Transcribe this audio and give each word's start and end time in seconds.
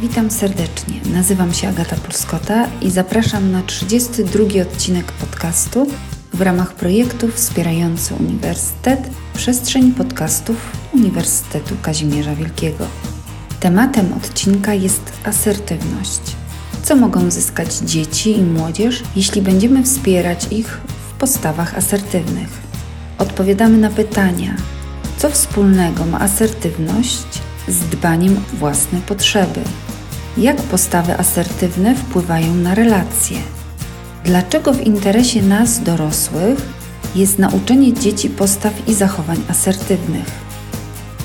Witam 0.00 0.30
serdecznie. 0.30 1.00
Nazywam 1.12 1.54
się 1.54 1.68
Agata 1.68 1.96
Pulskota 1.96 2.68
i 2.82 2.90
zapraszam 2.90 3.52
na 3.52 3.62
32 3.62 4.62
odcinek 4.62 5.12
podcastu 5.12 5.86
w 6.34 6.40
ramach 6.40 6.74
projektu 6.74 7.28
wspierający 7.28 8.14
Uniwersytet 8.14 9.10
Przestrzeń 9.34 9.92
Podcastów 9.92 10.56
Uniwersytetu 10.94 11.74
Kazimierza 11.82 12.34
Wielkiego. 12.34 12.86
Tematem 13.60 14.12
odcinka 14.12 14.74
jest 14.74 15.12
asertywność. 15.24 16.20
Co 16.82 16.96
mogą 16.96 17.30
zyskać 17.30 17.74
dzieci 17.74 18.38
i 18.38 18.42
młodzież, 18.42 19.02
jeśli 19.16 19.42
będziemy 19.42 19.82
wspierać 19.82 20.46
ich 20.50 20.80
w 21.08 21.12
postawach 21.12 21.78
asertywnych? 21.78 22.48
Odpowiadamy 23.18 23.78
na 23.78 23.90
pytania, 23.90 24.56
co 25.16 25.30
wspólnego 25.30 26.04
ma 26.06 26.20
asertywność 26.20 27.26
z 27.68 27.78
dbaniem 27.78 28.36
o 28.36 28.56
własne 28.56 29.00
potrzeby? 29.00 29.60
Jak 30.38 30.56
postawy 30.56 31.18
asertywne 31.18 31.94
wpływają 31.94 32.54
na 32.54 32.74
relacje? 32.74 33.38
Dlaczego 34.24 34.72
w 34.72 34.80
interesie 34.80 35.42
nas, 35.42 35.82
dorosłych, 35.82 36.58
jest 37.14 37.38
nauczenie 37.38 37.92
dzieci 37.92 38.30
postaw 38.30 38.88
i 38.88 38.94
zachowań 38.94 39.42
asertywnych? 39.48 40.30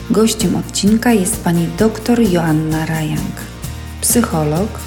Gościem 0.09 0.55
odcinka 0.55 1.11
jest 1.11 1.43
pani 1.43 1.67
dr 1.77 2.19
Joanna 2.31 2.85
Rajang, 2.85 3.35
psycholog, 4.01 4.79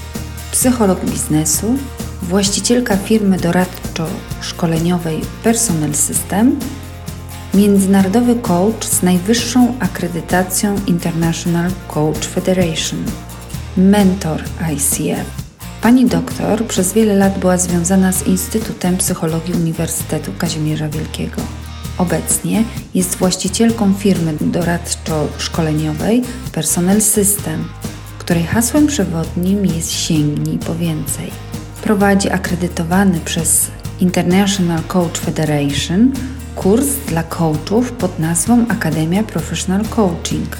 psycholog 0.52 1.04
biznesu, 1.04 1.74
właścicielka 2.22 2.96
firmy 2.96 3.36
doradczo-szkoleniowej 3.36 5.20
Personal 5.44 5.94
System, 5.94 6.58
międzynarodowy 7.54 8.34
coach 8.34 8.84
z 8.84 9.02
najwyższą 9.02 9.74
akredytacją 9.80 10.76
International 10.86 11.70
Coach 11.88 12.26
Federation, 12.26 13.04
mentor 13.76 14.42
ICF 14.72 15.46
Pani 15.82 16.06
doktor 16.06 16.66
przez 16.66 16.92
wiele 16.92 17.14
lat 17.14 17.38
była 17.38 17.58
związana 17.58 18.12
z 18.12 18.26
Instytutem 18.26 18.96
Psychologii 18.96 19.54
Uniwersytetu 19.54 20.32
Kazimierza 20.38 20.88
Wielkiego. 20.88 21.42
Obecnie 21.98 22.64
jest 22.94 23.16
właścicielką 23.16 23.94
firmy 23.94 24.34
doradczo-szkoleniowej 24.40 26.22
Personal 26.52 27.00
System, 27.00 27.64
której 28.18 28.44
hasłem 28.44 28.86
przewodnim 28.86 29.66
jest 29.66 29.92
Sięgnij 29.92 30.58
po 30.58 30.74
więcej. 30.74 31.30
Prowadzi 31.82 32.30
akredytowany 32.30 33.20
przez 33.20 33.70
International 34.00 34.82
Coach 34.82 35.18
Federation 35.18 36.12
kurs 36.54 36.86
dla 37.08 37.22
coachów 37.22 37.92
pod 37.92 38.18
nazwą 38.18 38.68
Akademia 38.68 39.22
Professional 39.22 39.84
Coaching. 39.84 40.56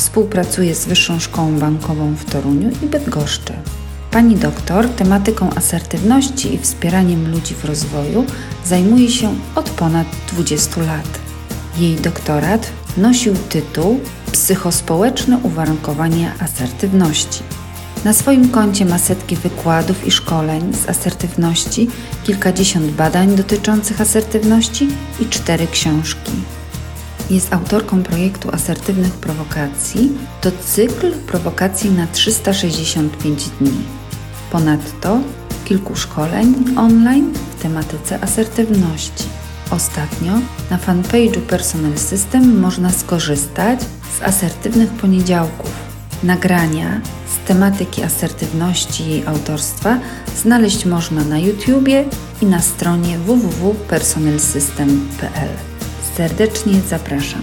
Współpracuje 0.00 0.74
z 0.74 0.86
Wyższą 0.86 1.18
Szkołą 1.18 1.58
Bankową 1.58 2.14
w 2.14 2.24
Toruniu 2.24 2.70
i 2.82 2.86
Bydgoszczy. 2.86 3.52
Pani 4.10 4.36
doktor 4.36 4.88
tematyką 4.88 5.50
asertywności 5.54 6.54
i 6.54 6.58
wspieraniem 6.58 7.30
ludzi 7.30 7.54
w 7.54 7.64
rozwoju 7.64 8.24
zajmuje 8.66 9.10
się 9.10 9.34
od 9.54 9.70
ponad 9.70 10.06
20 10.32 10.80
lat. 10.80 11.20
Jej 11.78 11.96
doktorat 11.96 12.72
nosił 12.96 13.34
tytuł 13.48 14.00
Psychospołeczne 14.32 15.38
uwarunkowania 15.42 16.34
asertywności. 16.38 17.42
Na 18.04 18.12
swoim 18.12 18.48
koncie 18.48 18.84
ma 18.84 18.98
setki 18.98 19.36
wykładów 19.36 20.06
i 20.06 20.10
szkoleń 20.10 20.74
z 20.74 20.88
asertywności, 20.88 21.88
kilkadziesiąt 22.24 22.86
badań 22.86 23.36
dotyczących 23.36 24.00
asertywności 24.00 24.88
i 25.20 25.26
cztery 25.26 25.66
książki. 25.66 26.32
Jest 27.30 27.52
autorką 27.52 28.02
projektu 28.02 28.54
asertywnych 28.54 29.12
prowokacji. 29.12 30.12
To 30.40 30.50
cykl 30.52 31.12
prowokacji 31.12 31.90
na 31.90 32.06
365 32.06 33.48
dni. 33.48 33.72
Ponadto 34.52 35.18
kilku 35.64 35.96
szkoleń 35.96 36.54
online 36.76 37.32
w 37.56 37.62
tematyce 37.62 38.22
asertywności. 38.22 39.24
Ostatnio 39.70 40.32
na 40.70 40.78
fanpage'u 40.78 41.40
Personal 41.40 41.98
System 41.98 42.60
można 42.60 42.90
skorzystać 42.90 43.80
z 44.18 44.22
asertywnych 44.22 44.90
poniedziałków. 44.90 45.70
Nagrania 46.22 47.00
z 47.28 47.38
tematyki 47.48 48.02
asertywności 48.02 49.10
jej 49.10 49.26
autorstwa 49.26 49.98
znaleźć 50.36 50.86
można 50.86 51.24
na 51.24 51.38
YouTubie 51.38 52.04
i 52.42 52.46
na 52.46 52.60
stronie 52.60 53.18
www.personalsystem.pl. 53.18 55.69
Serdecznie 56.20 56.80
zapraszam. 56.80 57.40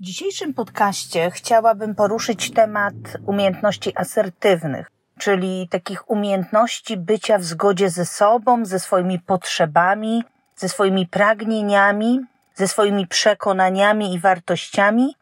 dzisiejszym 0.00 0.54
podcaście 0.54 1.30
chciałabym 1.30 1.94
poruszyć 1.94 2.50
temat 2.50 2.94
umiejętności 3.26 3.92
asertywnych, 3.96 4.90
czyli 5.18 5.68
takich 5.70 6.10
umiejętności 6.10 6.96
bycia 6.96 7.38
w 7.38 7.44
zgodzie 7.44 7.90
ze 7.90 8.04
sobą, 8.06 8.64
ze 8.64 8.78
swoimi 8.78 9.18
potrzebami, 9.18 10.24
ze 10.56 10.68
swoimi 10.68 11.06
pragnieniami, 11.06 12.20
ze 12.54 12.68
swoimi 12.68 13.06
przekonaniami 13.06 14.14
i 14.14 14.18
wartościami 14.18 15.14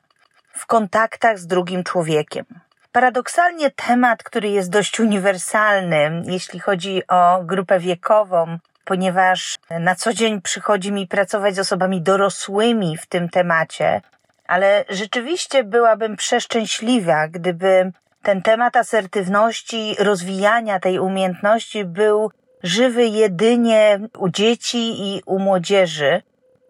w 0.52 0.66
kontaktach 0.66 1.38
z 1.38 1.46
drugim 1.46 1.84
człowiekiem. 1.84 2.44
Paradoksalnie 2.92 3.70
temat, 3.70 4.22
który 4.22 4.48
jest 4.48 4.70
dość 4.70 5.00
uniwersalny, 5.00 6.22
jeśli 6.26 6.60
chodzi 6.60 7.02
o 7.08 7.42
grupę 7.44 7.78
wiekową, 7.78 8.58
ponieważ 8.84 9.58
na 9.70 9.94
co 9.94 10.12
dzień 10.12 10.40
przychodzi 10.40 10.92
mi 10.92 11.06
pracować 11.06 11.54
z 11.54 11.58
osobami 11.58 12.02
dorosłymi 12.02 12.96
w 12.96 13.06
tym 13.06 13.28
temacie, 13.28 14.00
ale 14.46 14.84
rzeczywiście 14.88 15.64
byłabym 15.64 16.16
przeszczęśliwa, 16.16 17.28
gdyby 17.28 17.92
ten 18.22 18.42
temat 18.42 18.76
asertywności, 18.76 19.96
rozwijania 19.98 20.80
tej 20.80 20.98
umiejętności 20.98 21.84
był 21.84 22.30
żywy 22.62 23.06
jedynie 23.06 24.00
u 24.18 24.28
dzieci 24.28 25.14
i 25.14 25.22
u 25.26 25.38
młodzieży, 25.38 26.22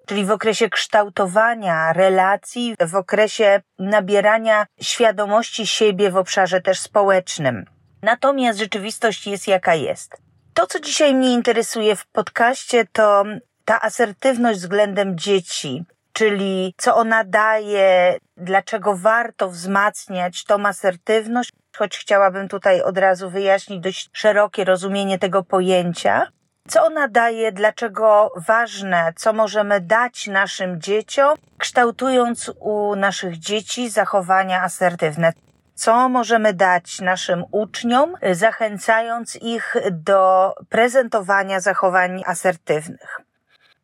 czyli 0.07 0.25
w 0.25 0.31
okresie 0.31 0.71
kształtowania 0.71 1.93
relacji, 1.93 2.75
w 2.89 2.95
okresie 2.95 3.63
nabierania 3.79 4.67
świadomości 4.81 5.67
siebie 5.67 6.11
w 6.11 6.17
obszarze 6.17 6.61
też 6.61 6.81
społecznym. 6.81 7.65
Natomiast 8.03 8.59
rzeczywistość 8.59 9.27
jest 9.27 9.49
jaka 9.49 9.75
jest. 9.75 10.17
To, 10.55 10.67
co 10.67 10.81
dzisiaj 10.81 11.15
mnie 11.15 11.33
interesuje 11.33 11.97
w 11.97 12.07
podcaście, 12.07 12.85
to 12.93 13.25
ta 13.65 13.81
asertywność 13.81 14.61
względem 14.61 15.19
dzieci, 15.19 15.85
czyli 16.13 16.75
co 16.77 16.97
ona 16.97 17.25
daje, 17.25 18.19
dlaczego 18.37 18.97
warto 18.97 19.49
wzmacniać 19.49 20.45
tą 20.45 20.67
asertywność, 20.67 21.53
choć 21.77 21.99
chciałabym 21.99 22.49
tutaj 22.49 22.83
od 22.83 22.99
razu 22.99 23.31
wyjaśnić 23.31 23.81
dość 23.81 24.11
szerokie 24.13 24.65
rozumienie 24.65 25.19
tego 25.19 25.43
pojęcia. 25.43 26.29
Co 26.69 26.85
ona 26.85 27.09
daje, 27.09 27.53
dlaczego 27.53 28.33
ważne, 28.37 29.13
co 29.17 29.33
możemy 29.33 29.81
dać 29.81 30.27
naszym 30.27 30.81
dzieciom, 30.81 31.37
kształtując 31.59 32.51
u 32.61 32.97
naszych 32.97 33.39
dzieci 33.39 33.91
zachowania 33.91 34.63
asertywne. 34.63 35.33
Co 35.75 36.09
możemy 36.09 36.55
dać 36.55 37.01
naszym 37.01 37.45
uczniom, 37.51 38.15
zachęcając 38.33 39.37
ich 39.43 39.75
do 39.91 40.55
prezentowania 40.69 41.61
zachowań 41.61 42.23
asertywnych. 42.27 43.21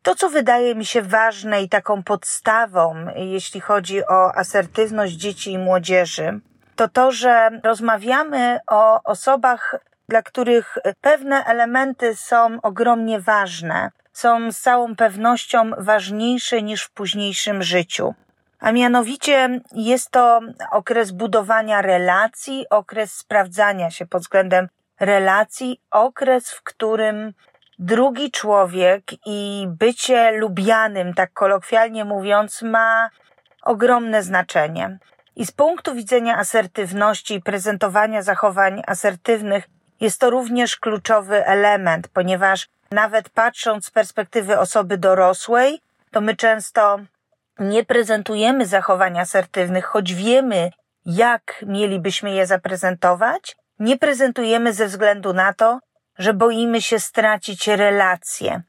To, 0.01 0.15
co 0.15 0.29
wydaje 0.29 0.75
mi 0.75 0.85
się 0.85 1.01
ważne 1.01 1.61
i 1.61 1.69
taką 1.69 2.03
podstawą, 2.03 2.95
jeśli 3.15 3.61
chodzi 3.61 4.07
o 4.07 4.35
asertywność 4.35 5.13
dzieci 5.13 5.53
i 5.53 5.57
młodzieży, 5.57 6.39
to 6.75 6.87
to, 6.87 7.11
że 7.11 7.49
rozmawiamy 7.63 8.59
o 8.67 9.03
osobach, 9.03 9.75
dla 10.09 10.21
których 10.21 10.77
pewne 11.01 11.45
elementy 11.45 12.15
są 12.15 12.61
ogromnie 12.61 13.19
ważne, 13.19 13.91
są 14.13 14.51
z 14.51 14.59
całą 14.59 14.95
pewnością 14.95 15.71
ważniejsze 15.77 16.61
niż 16.61 16.83
w 16.83 16.91
późniejszym 16.91 17.63
życiu. 17.63 18.13
A 18.59 18.71
mianowicie 18.71 19.61
jest 19.71 20.11
to 20.11 20.39
okres 20.71 21.11
budowania 21.11 21.81
relacji, 21.81 22.65
okres 22.69 23.13
sprawdzania 23.13 23.91
się 23.91 24.05
pod 24.05 24.21
względem 24.21 24.67
relacji, 24.99 25.81
okres, 25.91 26.51
w 26.51 26.63
którym 26.63 27.33
drugi 27.79 28.31
człowiek 28.31 29.03
i 29.25 29.67
bycie 29.67 30.31
lubianym, 30.31 31.13
tak 31.13 31.33
kolokwialnie 31.33 32.05
mówiąc, 32.05 32.61
ma 32.61 33.09
ogromne 33.61 34.23
znaczenie. 34.23 34.97
I 35.35 35.45
z 35.45 35.51
punktu 35.51 35.95
widzenia 35.95 36.37
asertywności 36.37 37.35
i 37.35 37.41
prezentowania 37.41 38.21
zachowań 38.21 38.81
asertywnych 38.87 39.67
jest 39.99 40.19
to 40.19 40.29
również 40.29 40.77
kluczowy 40.77 41.45
element, 41.45 42.07
ponieważ 42.07 42.67
nawet 42.91 43.29
patrząc 43.29 43.85
z 43.85 43.91
perspektywy 43.91 44.59
osoby 44.59 44.97
dorosłej, 44.97 45.81
to 46.11 46.21
my 46.21 46.35
często 46.35 46.99
nie 47.59 47.85
prezentujemy 47.85 48.65
zachowań 48.65 49.19
asertywnych, 49.19 49.85
choć 49.85 50.13
wiemy, 50.13 50.71
jak 51.05 51.63
mielibyśmy 51.67 52.31
je 52.31 52.45
zaprezentować, 52.45 53.55
nie 53.79 53.97
prezentujemy 53.97 54.73
ze 54.73 54.85
względu 54.85 55.33
na 55.33 55.53
to, 55.53 55.79
że 56.17 56.33
boimy 56.33 56.81
się 56.81 56.99
stracić 56.99 57.67
relacje. 57.67 58.61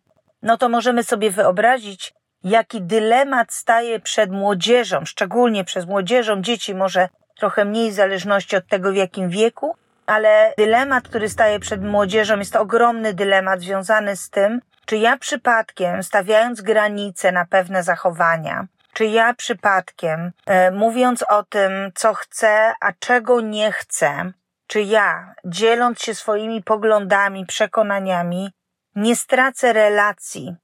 No 0.43 0.59
to 0.59 0.69
możemy 0.69 1.05
sobie 1.05 1.31
wyobrazić, 1.31 2.15
jaki 2.45 2.83
dylemat 2.83 3.53
staje 3.53 4.01
przed 4.01 4.31
młodzieżą, 4.31 5.05
szczególnie 5.05 5.65
przez 5.65 5.87
młodzieżą, 5.87 6.43
dzieci 6.43 6.75
może 6.75 7.09
trochę 7.39 7.65
mniej 7.65 7.91
w 7.91 7.95
zależności 7.95 8.57
od 8.57 8.67
tego, 8.67 8.93
w 8.93 8.97
jakim 8.97 9.29
wieku, 9.29 9.77
ale 10.11 10.55
dylemat, 10.59 11.09
który 11.09 11.29
staje 11.29 11.61
przed 11.61 11.85
młodzieżą, 11.85 12.39
jest 12.39 12.53
to 12.53 12.61
ogromny 12.61 13.15
dylemat 13.15 13.61
związany 13.61 14.17
z 14.17 14.31
tym, 14.31 14.61
czy 14.87 14.97
ja 14.97 15.17
przypadkiem, 15.17 16.03
stawiając 16.03 16.61
granice 16.61 17.33
na 17.33 17.45
pewne 17.45 17.83
zachowania, 17.83 18.67
czy 18.93 19.07
ja 19.07 19.35
przypadkiem, 19.35 20.33
e, 20.47 20.71
mówiąc 20.71 21.25
o 21.29 21.43
tym, 21.43 21.93
co 21.95 22.15
chcę, 22.15 22.73
a 22.81 22.93
czego 22.99 23.41
nie 23.41 23.73
chcę, 23.73 24.33
czy 24.67 24.83
ja, 24.83 25.35
dzieląc 25.45 26.03
się 26.03 26.15
swoimi 26.15 26.63
poglądami, 26.63 27.47
przekonaniami, 27.47 28.51
nie 28.95 29.17
stracę 29.17 29.73
relacji, 29.73 30.57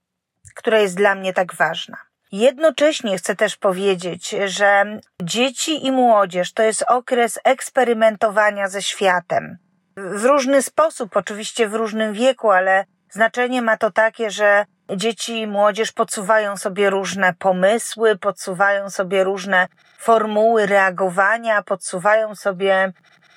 która 0.54 0.78
jest 0.78 0.96
dla 0.96 1.14
mnie 1.14 1.32
tak 1.32 1.54
ważna. 1.54 2.05
Jednocześnie 2.32 3.18
chcę 3.18 3.36
też 3.36 3.56
powiedzieć, 3.56 4.34
że 4.44 4.84
dzieci 5.22 5.86
i 5.86 5.92
młodzież 5.92 6.52
to 6.52 6.62
jest 6.62 6.84
okres 6.88 7.38
eksperymentowania 7.44 8.68
ze 8.68 8.82
światem. 8.82 9.58
W 9.96 10.24
różny 10.24 10.62
sposób, 10.62 11.16
oczywiście 11.16 11.68
w 11.68 11.74
różnym 11.74 12.12
wieku, 12.12 12.50
ale 12.50 12.84
znaczenie 13.10 13.62
ma 13.62 13.76
to 13.76 13.90
takie, 13.90 14.30
że 14.30 14.66
dzieci 14.96 15.40
i 15.40 15.46
młodzież 15.46 15.92
podsuwają 15.92 16.56
sobie 16.56 16.90
różne 16.90 17.34
pomysły, 17.34 18.18
podsuwają 18.18 18.90
sobie 18.90 19.24
różne 19.24 19.68
formuły 19.98 20.66
reagowania, 20.66 21.62
podsuwają 21.62 22.34
sobie 22.34 22.92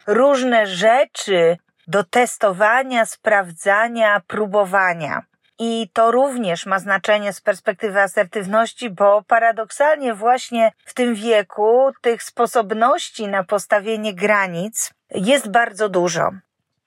różne 0.08 0.68
rzeczy 0.68 1.58
do 1.88 2.04
testowania, 2.04 3.06
sprawdzania, 3.06 4.22
próbowania. 4.28 5.29
I 5.60 5.90
to 5.94 6.12
również 6.12 6.66
ma 6.66 6.80
znaczenie 6.80 7.34
z 7.34 7.42
perspektywy 7.42 8.02
asertywności, 8.02 8.90
bo 8.90 9.24
paradoksalnie 9.28 10.14
właśnie 10.14 10.72
w 10.86 10.94
tym 10.94 11.16
wieku 11.16 11.92
tych 12.02 12.24
sposobności 12.24 13.28
na 13.28 13.44
postawienie 13.44 14.14
granic 14.14 14.94
jest 15.12 15.52
bardzo 15.52 15.90
dużo. 15.90 16.30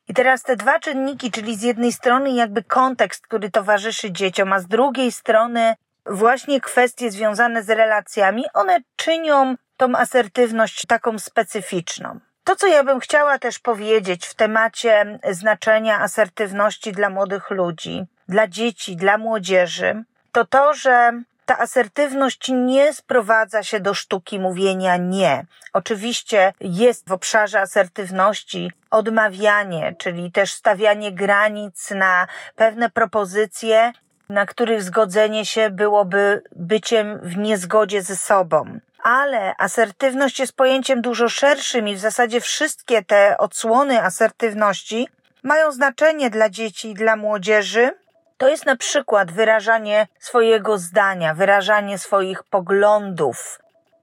I 0.08 0.14
teraz 0.14 0.42
te 0.42 0.56
dwa 0.56 0.78
czynniki, 0.78 1.30
czyli 1.30 1.56
z 1.56 1.62
jednej 1.62 1.92
strony 1.92 2.30
jakby 2.30 2.64
kontekst, 2.64 3.26
który 3.26 3.50
towarzyszy 3.50 4.12
dzieciom, 4.12 4.52
a 4.52 4.58
z 4.58 4.66
drugiej 4.66 5.12
strony 5.12 5.74
właśnie 6.06 6.60
kwestie 6.60 7.10
związane 7.10 7.62
z 7.62 7.70
relacjami, 7.70 8.44
one 8.54 8.78
czynią 8.96 9.54
tą 9.76 9.96
asertywność 9.96 10.86
taką 10.86 11.18
specyficzną. 11.18 12.20
To, 12.44 12.56
co 12.56 12.66
ja 12.66 12.84
bym 12.84 13.00
chciała 13.00 13.38
też 13.38 13.58
powiedzieć 13.58 14.26
w 14.26 14.34
temacie 14.34 15.18
znaczenia 15.30 16.00
asertywności 16.00 16.92
dla 16.92 17.10
młodych 17.10 17.50
ludzi, 17.50 18.06
dla 18.32 18.48
dzieci, 18.48 18.96
dla 18.96 19.18
młodzieży, 19.18 20.04
to 20.32 20.44
to, 20.44 20.74
że 20.74 21.12
ta 21.46 21.58
asertywność 21.58 22.48
nie 22.48 22.92
sprowadza 22.92 23.62
się 23.62 23.80
do 23.80 23.94
sztuki 23.94 24.38
mówienia 24.40 24.96
nie. 24.96 25.46
Oczywiście 25.72 26.52
jest 26.60 27.08
w 27.08 27.12
obszarze 27.12 27.60
asertywności 27.60 28.72
odmawianie, 28.90 29.94
czyli 29.98 30.32
też 30.32 30.52
stawianie 30.52 31.12
granic 31.12 31.90
na 31.90 32.26
pewne 32.56 32.90
propozycje, 32.90 33.92
na 34.28 34.46
których 34.46 34.82
zgodzenie 34.82 35.46
się 35.46 35.70
byłoby 35.70 36.42
byciem 36.56 37.18
w 37.22 37.36
niezgodzie 37.36 38.02
ze 38.02 38.16
sobą. 38.16 38.78
Ale 39.02 39.54
asertywność 39.58 40.38
jest 40.40 40.52
pojęciem 40.52 41.02
dużo 41.02 41.28
szerszym 41.28 41.88
i 41.88 41.94
w 41.94 41.98
zasadzie 41.98 42.40
wszystkie 42.40 43.04
te 43.04 43.38
odsłony 43.38 44.02
asertywności 44.02 45.08
mają 45.42 45.72
znaczenie 45.72 46.30
dla 46.30 46.48
dzieci 46.48 46.90
i 46.90 46.94
dla 46.94 47.16
młodzieży, 47.16 48.01
to 48.42 48.48
jest 48.48 48.66
na 48.66 48.76
przykład 48.76 49.32
wyrażanie 49.32 50.06
swojego 50.18 50.78
zdania, 50.78 51.34
wyrażanie 51.34 51.98
swoich 51.98 52.44
poglądów, 52.44 53.58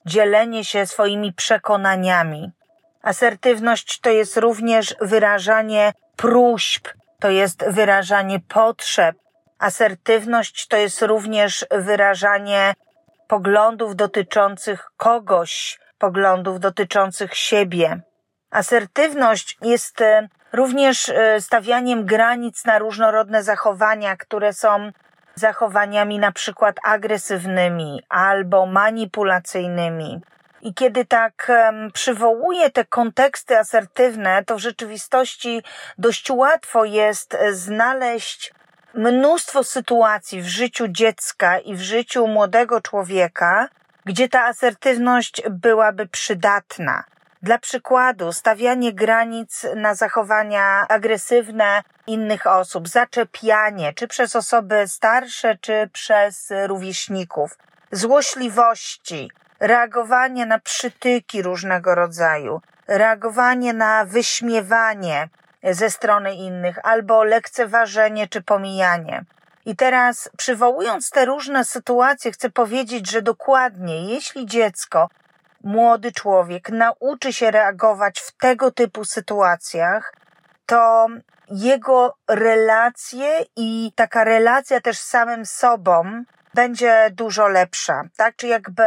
dzielenie 0.06 0.66
się 0.66 0.86
swoimi 0.86 1.34
przekonaniami. 1.34 2.52
Asertywność 3.02 4.00
to 4.00 4.10
jest 4.10 4.38
również 4.38 4.96
wyrażanie 5.02 5.94
próśb, 6.16 6.88
to 7.20 7.30
jest 7.30 7.70
wyrażanie 7.70 8.40
potrzeb. 8.40 9.16
Asertywność 9.58 10.68
to 10.68 10.78
jest 10.78 11.02
również 11.02 11.66
wyrażanie 11.72 12.74
poglądów 13.28 13.96
dotyczących 13.96 14.92
kogoś, 14.98 15.80
poglądów 15.98 16.60
dotyczących 16.60 17.36
siebie. 17.36 18.02
Asertywność 18.52 19.58
jest 19.62 20.02
e, 20.02 20.28
również 20.54 21.10
e, 21.10 21.42
stawianiem 21.42 22.06
granic 22.06 22.66
na 22.66 22.80
różnorodne 22.80 23.44
zachowania, 23.44 24.18
które 24.18 24.54
są 24.54 24.92
zachowaniami 25.36 26.20
na 26.20 26.32
przykład 26.32 26.76
agresywnymi 26.84 28.04
albo 28.10 28.66
manipulacyjnymi. 28.66 30.22
I 30.62 30.74
kiedy 30.74 31.06
tak 31.06 31.52
przywołuję 31.94 32.70
te 32.70 32.86
konteksty 32.86 33.58
asertywne, 33.58 34.44
to 34.44 34.56
w 34.56 34.60
rzeczywistości 34.60 35.64
dość 35.98 36.32
łatwo 36.32 36.86
jest 36.86 37.38
znaleźć 37.52 38.54
mnóstwo 38.94 39.64
sytuacji 39.64 40.42
w 40.42 40.48
życiu 40.48 40.88
dziecka 40.88 41.60
i 41.60 41.76
w 41.76 41.82
życiu 41.82 42.28
młodego 42.28 42.82
człowieka, 42.82 43.70
gdzie 44.06 44.30
ta 44.30 44.46
asertywność 44.46 45.42
byłaby 45.50 46.08
przydatna. 46.08 47.04
Dla 47.42 47.58
przykładu, 47.58 48.34
stawianie 48.34 48.94
granic 48.94 49.66
na 49.76 49.96
zachowania 49.96 50.86
agresywne 50.88 51.84
innych 52.08 52.48
osób, 52.48 52.88
zaczepianie, 52.88 53.94
czy 53.94 54.08
przez 54.08 54.36
osoby 54.36 54.88
starsze, 54.88 55.58
czy 55.62 55.90
przez 55.94 56.54
rówieśników, 56.66 57.58
złośliwości, 57.92 59.32
reagowanie 59.60 60.46
na 60.46 60.60
przytyki 60.60 61.42
różnego 61.42 61.96
rodzaju, 61.96 62.62
reagowanie 62.88 63.74
na 63.74 64.06
wyśmiewanie 64.06 65.30
ze 65.64 65.90
strony 65.90 66.36
innych, 66.36 66.80
albo 66.84 67.24
lekceważenie 67.24 68.28
czy 68.28 68.42
pomijanie. 68.42 69.24
I 69.66 69.76
teraz, 69.76 70.30
przywołując 70.38 71.10
te 71.10 71.26
różne 71.26 71.66
sytuacje, 71.66 72.32
chcę 72.32 72.50
powiedzieć, 72.50 73.10
że 73.12 73.22
dokładnie, 73.22 74.14
jeśli 74.14 74.46
dziecko 74.46 75.10
młody 75.64 76.12
człowiek 76.12 76.70
nauczy 76.70 77.34
się 77.34 77.52
reagować 77.52 78.20
w 78.20 78.38
tego 78.38 78.72
typu 78.72 79.06
sytuacjach, 79.06 80.14
to 80.66 81.08
jego 81.48 82.18
relacje 82.30 83.46
i 83.56 83.92
taka 83.96 84.24
relacja 84.24 84.82
też 84.82 84.98
z 84.98 85.08
samym 85.08 85.46
sobą 85.46 86.24
będzie 86.54 87.10
dużo 87.12 87.48
lepsza, 87.48 88.04
tak? 88.18 88.36
Czy 88.36 88.48
jakby 88.48 88.84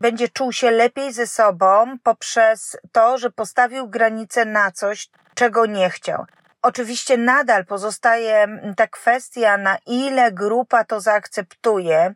będzie 0.00 0.28
czuł 0.28 0.52
się 0.52 0.70
lepiej 0.70 1.12
ze 1.12 1.26
sobą 1.26 1.98
poprzez 2.02 2.76
to, 2.92 3.18
że 3.18 3.30
postawił 3.30 3.88
granicę 3.88 4.44
na 4.44 4.70
coś, 4.70 5.08
czego 5.34 5.66
nie 5.66 5.90
chciał. 5.90 6.24
Oczywiście 6.62 7.16
nadal 7.16 7.66
pozostaje 7.66 8.46
ta 8.76 8.86
kwestia, 8.86 9.56
na 9.56 9.78
ile 9.86 10.32
grupa 10.32 10.84
to 10.84 11.00
zaakceptuje. 11.00 12.14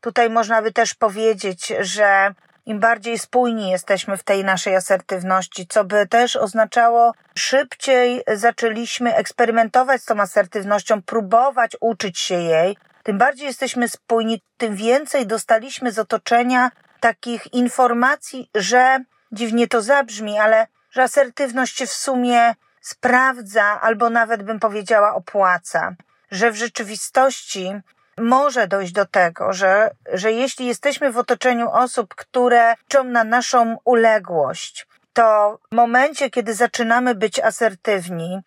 Tutaj 0.00 0.30
można 0.30 0.62
by 0.62 0.72
też 0.72 0.94
powiedzieć, 0.94 1.72
że 1.80 2.34
im 2.68 2.80
bardziej 2.80 3.18
spójni 3.18 3.70
jesteśmy 3.70 4.16
w 4.16 4.22
tej 4.22 4.44
naszej 4.44 4.76
asertywności, 4.76 5.66
co 5.66 5.84
by 5.84 6.06
też 6.06 6.36
oznaczało, 6.36 7.12
szybciej 7.34 8.22
zaczęliśmy 8.34 9.14
eksperymentować 9.14 10.02
z 10.02 10.04
tą 10.04 10.20
asertywnością, 10.20 11.02
próbować 11.02 11.76
uczyć 11.80 12.18
się 12.18 12.34
jej. 12.34 12.76
Tym 13.02 13.18
bardziej 13.18 13.46
jesteśmy 13.46 13.88
spójni, 13.88 14.42
tym 14.56 14.76
więcej 14.76 15.26
dostaliśmy 15.26 15.92
z 15.92 15.98
otoczenia 15.98 16.70
takich 17.00 17.54
informacji, 17.54 18.50
że 18.54 18.98
dziwnie 19.32 19.68
to 19.68 19.82
zabrzmi, 19.82 20.38
ale 20.38 20.66
że 20.90 21.02
asertywność 21.02 21.76
się 21.76 21.86
w 21.86 21.92
sumie 21.92 22.54
sprawdza, 22.80 23.80
albo 23.80 24.10
nawet 24.10 24.42
bym 24.42 24.60
powiedziała 24.60 25.14
opłaca, 25.14 25.94
że 26.30 26.50
w 26.50 26.56
rzeczywistości 26.56 27.80
może 28.20 28.68
dojść 28.68 28.92
do 28.92 29.06
tego, 29.06 29.52
że, 29.52 29.90
że 30.12 30.32
jeśli 30.32 30.66
jesteśmy 30.66 31.12
w 31.12 31.18
otoczeniu 31.18 31.70
osób, 31.70 32.14
które 32.14 32.74
czą 32.88 33.04
na 33.04 33.24
naszą 33.24 33.76
uległość, 33.84 34.86
to 35.12 35.58
w 35.72 35.74
momencie, 35.74 36.30
kiedy 36.30 36.54
zaczynamy 36.54 37.14
być 37.14 37.40
asertywni, 37.40 38.40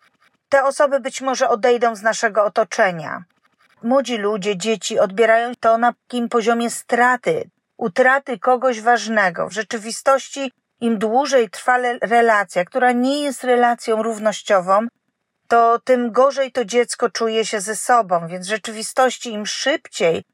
te 0.48 0.64
osoby 0.64 1.00
być 1.00 1.20
może 1.20 1.48
odejdą 1.48 1.96
z 1.96 2.02
naszego 2.02 2.44
otoczenia. 2.44 3.24
Młodzi 3.82 4.16
ludzie, 4.18 4.56
dzieci 4.56 4.98
odbierają 4.98 5.52
to 5.60 5.78
na 5.78 5.92
takim 5.92 6.28
poziomie 6.28 6.70
straty, 6.70 7.50
utraty 7.76 8.38
kogoś 8.38 8.80
ważnego. 8.80 9.48
W 9.48 9.52
rzeczywistości 9.52 10.52
im 10.80 10.98
dłużej 10.98 11.50
trwa 11.50 11.78
relacja, 12.02 12.64
która 12.64 12.92
nie 12.92 13.22
jest 13.22 13.44
relacją 13.44 14.02
równościową, 14.02 14.86
to 15.52 15.78
tym 15.84 16.12
gorzej 16.12 16.52
to 16.52 16.64
dziecko 16.64 17.10
czuje 17.10 17.46
się 17.46 17.60
ze 17.60 17.76
sobą. 17.76 18.26
Więc 18.26 18.46
w 18.46 18.50
rzeczywistości 18.50 19.32
im 19.32 19.46
szybciej 19.46 20.24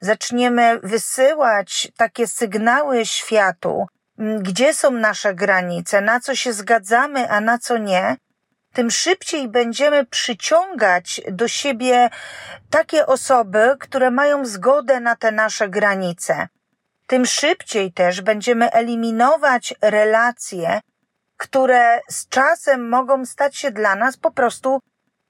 zaczniemy 0.00 0.80
wysyłać 0.82 1.92
takie 1.96 2.26
sygnały 2.26 3.06
światu, 3.06 3.86
gdzie 4.18 4.74
są 4.74 4.90
nasze 4.90 5.34
granice, 5.34 6.00
na 6.00 6.20
co 6.20 6.34
się 6.34 6.52
zgadzamy, 6.52 7.30
a 7.30 7.40
na 7.40 7.58
co 7.58 7.78
nie, 7.78 8.16
tym 8.72 8.90
szybciej 8.90 9.48
będziemy 9.48 10.06
przyciągać 10.06 11.20
do 11.30 11.48
siebie 11.48 12.10
takie 12.70 13.06
osoby, 13.06 13.76
które 13.80 14.10
mają 14.10 14.46
zgodę 14.46 15.00
na 15.00 15.16
te 15.16 15.32
nasze 15.32 15.68
granice. 15.68 16.48
Tym 17.06 17.26
szybciej 17.26 17.92
też 17.92 18.20
będziemy 18.20 18.70
eliminować 18.72 19.74
relacje, 19.80 20.80
które 21.36 22.00
z 22.10 22.28
czasem 22.28 22.88
mogą 22.88 23.26
stać 23.26 23.56
się 23.56 23.70
dla 23.70 23.94
nas 23.94 24.16
po 24.16 24.30
prostu 24.30 24.80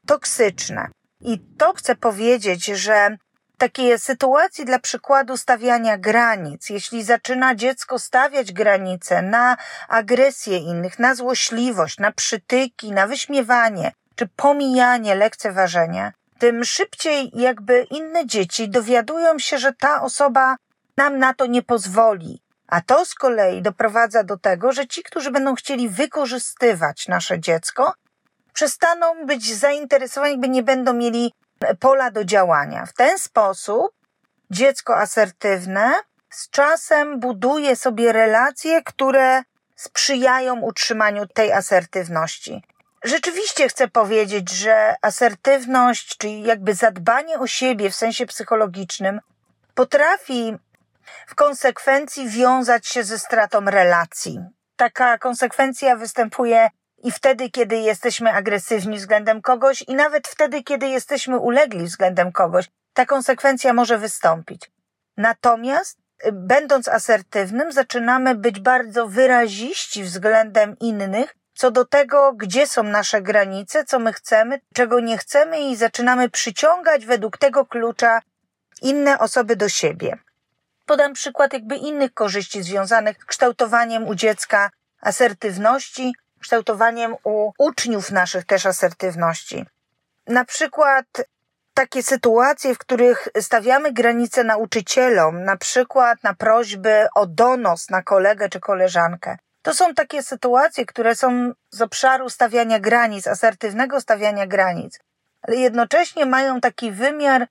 toksyczne. 0.07 0.89
I 1.21 1.39
to 1.59 1.73
chcę 1.73 1.97
powiedzieć, 1.97 2.65
że 2.65 3.17
takie 3.59 3.99
sytuacje 3.99 4.65
dla 4.65 4.79
przykładu 4.79 5.37
stawiania 5.37 5.99
granic, 5.99 6.71
jeśli 6.71 7.03
zaczyna 7.03 7.55
dziecko 7.55 7.99
stawiać 7.99 8.53
granice 8.53 9.23
na 9.23 9.57
agresję 9.89 10.59
innych, 10.59 10.99
na 10.99 11.15
złośliwość, 11.15 11.99
na 11.99 12.13
przytyki, 12.13 12.93
na 12.93 13.07
wyśmiewanie 13.07 13.93
czy 14.17 14.29
pomijanie, 14.37 15.15
lekceważenie, 15.15 16.13
tym 16.39 16.65
szybciej 16.65 17.31
jakby 17.35 17.87
inne 17.91 18.27
dzieci 18.27 18.69
dowiadują 18.69 19.39
się, 19.39 19.59
że 19.59 19.73
ta 19.73 20.03
osoba 20.03 20.57
nam 20.97 21.19
na 21.19 21.35
to 21.35 21.47
nie 21.47 21.63
pozwoli. 21.63 22.43
A 22.69 22.81
to 22.81 23.05
z 23.05 23.15
kolei 23.15 23.63
doprowadza 23.63 24.25
do 24.25 24.39
tego, 24.39 24.73
że 24.73 24.87
ci, 24.87 25.03
którzy 25.03 25.31
będą 25.31 25.55
chcieli 25.55 25.89
wykorzystywać 25.89 27.09
nasze 27.09 27.41
dziecko, 27.41 27.95
przestaną 28.53 29.27
być 29.27 29.55
zainteresowani, 29.55 30.33
jakby 30.33 30.49
nie 30.49 30.63
będą 30.63 30.93
mieli 30.93 31.33
pola 31.81 32.11
do 32.11 32.25
działania. 32.25 32.87
W 32.87 32.93
ten 32.93 33.19
sposób 33.19 33.93
dziecko 34.51 34.97
asertywne 34.97 35.93
z 36.31 36.51
czasem 36.51 37.21
buduje 37.21 37.77
sobie 37.77 38.13
relacje, 38.13 38.83
które 38.83 39.43
sprzyjają 39.77 40.61
utrzymaniu 40.61 41.27
tej 41.27 41.53
asertywności. 41.53 42.63
Rzeczywiście 43.05 43.69
chcę 43.69 43.89
powiedzieć, 43.89 44.51
że 44.51 44.95
asertywność, 45.03 46.17
czyli 46.17 46.43
jakby 46.43 46.75
zadbanie 46.75 47.39
o 47.39 47.47
siebie 47.47 47.91
w 47.91 47.97
sensie 47.97 48.27
psychologicznym, 48.27 49.21
potrafi 49.75 50.57
w 51.27 51.35
konsekwencji 51.35 52.29
wiązać 52.29 52.87
się 52.87 53.05
ze 53.05 53.19
stratą 53.19 53.61
relacji. 53.65 54.41
Taka 54.77 55.19
konsekwencja 55.19 55.97
występuje 55.97 56.69
i 57.03 57.11
wtedy, 57.11 57.51
kiedy 57.51 57.77
jesteśmy 57.77 58.33
agresywni 58.33 58.97
względem 58.97 59.43
kogoś, 59.43 59.83
i 59.83 59.95
nawet 59.95 60.29
wtedy, 60.29 60.63
kiedy 60.63 60.89
jesteśmy 60.89 61.39
ulegli 61.39 61.85
względem 61.85 62.33
kogoś, 62.33 62.69
ta 62.95 63.07
konsekwencja 63.07 63.73
może 63.73 63.99
wystąpić. 63.99 64.71
Natomiast, 65.17 65.99
y, 66.27 66.33
będąc 66.33 66.89
asertywnym, 66.89 67.73
zaczynamy 67.73 68.35
być 68.35 68.61
bardzo 68.61 69.07
wyraziści 69.07 70.03
względem 70.03 70.77
innych, 70.81 71.35
co 71.55 71.71
do 71.71 71.85
tego, 71.85 72.33
gdzie 72.33 72.67
są 72.67 72.83
nasze 72.83 73.23
granice, 73.23 73.85
co 73.85 73.99
my 73.99 74.13
chcemy, 74.13 74.61
czego 74.75 75.01
nie 75.01 75.19
chcemy, 75.19 75.61
i 75.61 75.77
zaczynamy 75.77 76.31
przyciągać 76.31 77.07
według 77.07 77.39
tego 77.39 77.67
klucza 77.67 78.21
inne 78.83 79.19
osoby 79.19 79.57
do 79.57 79.69
siebie. 79.69 80.19
Podam 80.87 81.13
przykład 81.13 81.53
jakby 81.53 81.77
innych 81.77 82.15
korzyści 82.15 82.63
związanych 82.63 83.17
z 83.23 83.25
kształtowaniem 83.25 84.09
u 84.09 84.15
dziecka 84.15 84.71
asertywności, 85.01 86.15
kształtowaniem 86.41 87.17
u 87.25 87.53
uczniów 87.59 88.11
naszych 88.11 88.45
też 88.45 88.67
asertywności. 88.67 89.67
Na 90.27 90.45
przykład 90.45 91.07
takie 91.75 92.03
sytuacje, 92.03 92.75
w 92.75 92.79
których 92.79 93.29
stawiamy 93.41 93.93
granice 93.93 94.45
nauczycielom, 94.45 95.45
na 95.45 95.57
przykład 95.57 96.23
na 96.23 96.35
prośby 96.35 97.07
o 97.15 97.27
donos 97.27 97.91
na 97.91 98.03
kolegę 98.03 98.49
czy 98.49 98.61
koleżankę. 98.61 99.37
To 99.63 99.75
są 99.75 99.95
takie 99.95 100.23
sytuacje, 100.23 100.87
które 100.87 101.15
są 101.15 101.53
z 101.71 101.83
obszaru 101.83 102.31
stawiania 102.31 102.79
granic, 102.81 103.27
asertywnego 103.27 104.01
stawiania 104.01 104.47
granic, 104.47 105.01
ale 105.43 105.57
jednocześnie 105.57 106.27
mają 106.27 106.61
taki 106.61 106.93
wymiar 106.93 107.47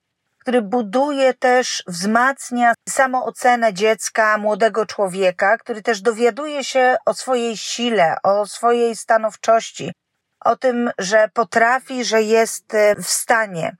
który 0.45 0.61
buduje 0.61 1.33
też, 1.33 1.83
wzmacnia 1.87 2.73
samoocenę 2.89 3.73
dziecka, 3.73 4.37
młodego 4.37 4.85
człowieka, 4.85 5.57
który 5.57 5.81
też 5.81 6.01
dowiaduje 6.01 6.63
się 6.63 6.97
o 7.05 7.13
swojej 7.13 7.57
sile, 7.57 8.15
o 8.23 8.45
swojej 8.45 8.95
stanowczości, 8.95 9.93
o 10.45 10.55
tym, 10.55 10.91
że 10.97 11.29
potrafi, 11.33 12.05
że 12.05 12.21
jest 12.21 12.73
e, 12.73 12.95
w 12.95 13.07
stanie. 13.07 13.75